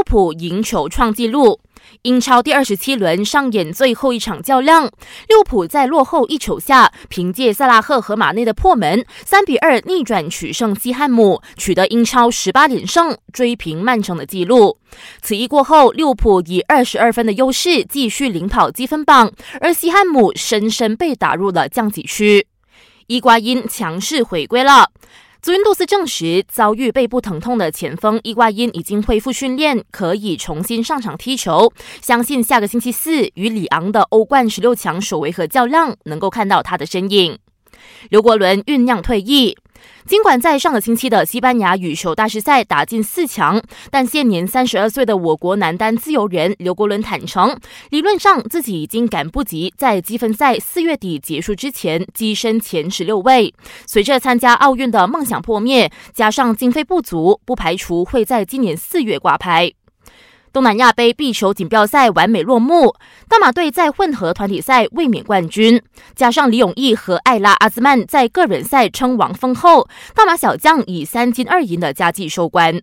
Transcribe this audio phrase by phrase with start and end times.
[0.00, 1.60] 利物浦赢球创纪录。
[2.02, 14.78] 英超第二十七轮上演最后一场较量，利物浦在落后一球下，凭借萨拉赫和马内的破门，三比二逆转取胜西汉姆，取得英超十八连胜，追平曼城的纪录。
[15.20, 19.30] 此役过后，利物浦以二十二分的优势继续领跑积分榜，
[19.60, 22.46] 而西汉姆深深被打入了降级区。
[23.08, 24.92] 伊瓜因强势回归了。
[25.42, 31.72] 祖云杜斯证实，遭遇背部疼痛的前锋伊瓜因已经恢复训练，可以重新上场踢球。
[32.02, 37.38] 相信下个星期四与里昂的欧冠十六强首回合较量，能够看到他的身影。
[38.10, 39.56] 刘国伦酝酿退役。
[40.06, 47.56] 尽管在上个星期的西班牙羽球大师赛打进四强，但现年三十二岁的我国男单自由人刘国伦坦诚，
[47.90, 53.54] 理论上自己已经赶不及在积分赛四月底结束之前跻身前十六位。
[53.86, 59.72] 随着参加奥运的梦想破灭，加上经费不足，不排除会在今年四月挂牌。
[60.52, 62.96] 东南亚杯壁球锦标赛完美落幕，
[63.28, 65.80] 大马队在混合团体赛卫冕冠军，
[66.16, 72.82] 加上李永毅和艾拉阿兹曼在个人赛称王封后，大马小将以三金二银的佳绩收官。